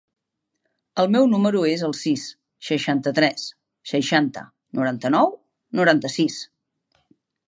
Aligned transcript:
El 1.01 1.09
meu 1.15 1.25
número 1.33 1.59
es 1.73 1.83
el 1.87 1.91
sis, 1.97 2.23
seixanta-tres, 2.69 3.43
seixanta, 3.91 4.43
noranta-nou, 4.79 5.29
noranta-sis. 5.81 6.39